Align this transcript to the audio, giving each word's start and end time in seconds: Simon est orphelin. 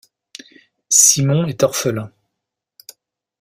Simon 0.89 1.45
est 1.45 1.61
orphelin. 1.63 2.11